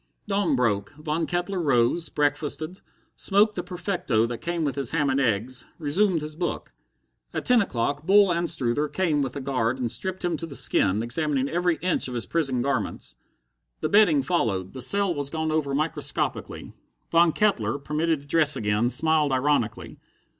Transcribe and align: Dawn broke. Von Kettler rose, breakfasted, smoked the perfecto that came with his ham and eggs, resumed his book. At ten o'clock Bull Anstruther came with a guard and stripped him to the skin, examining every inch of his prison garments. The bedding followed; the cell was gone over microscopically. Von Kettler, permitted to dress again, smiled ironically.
Dawn 0.25 0.55
broke. 0.55 0.93
Von 0.97 1.27
Kettler 1.27 1.61
rose, 1.61 2.09
breakfasted, 2.09 2.79
smoked 3.15 3.53
the 3.53 3.61
perfecto 3.61 4.25
that 4.25 4.39
came 4.39 4.63
with 4.63 4.73
his 4.73 4.89
ham 4.89 5.11
and 5.11 5.19
eggs, 5.21 5.63
resumed 5.77 6.21
his 6.21 6.35
book. 6.35 6.73
At 7.35 7.45
ten 7.45 7.61
o'clock 7.61 8.03
Bull 8.03 8.33
Anstruther 8.33 8.87
came 8.87 9.21
with 9.21 9.35
a 9.35 9.39
guard 9.41 9.77
and 9.77 9.91
stripped 9.91 10.25
him 10.25 10.37
to 10.37 10.47
the 10.47 10.55
skin, 10.55 11.03
examining 11.03 11.47
every 11.47 11.75
inch 11.83 12.07
of 12.07 12.15
his 12.15 12.25
prison 12.25 12.61
garments. 12.61 13.13
The 13.81 13.89
bedding 13.89 14.23
followed; 14.23 14.73
the 14.73 14.81
cell 14.81 15.13
was 15.13 15.29
gone 15.29 15.51
over 15.51 15.75
microscopically. 15.75 16.73
Von 17.11 17.31
Kettler, 17.31 17.77
permitted 17.77 18.21
to 18.21 18.25
dress 18.25 18.55
again, 18.55 18.89
smiled 18.89 19.31
ironically. 19.31 19.99